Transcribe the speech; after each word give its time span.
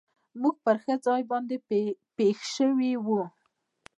موږ 0.41 0.55
پر 0.65 0.75
ښه 0.83 0.95
ځای 1.05 1.21
باندې 1.31 1.55
پېښ 2.17 2.37
شوي 2.55 2.93
و. 3.05 3.07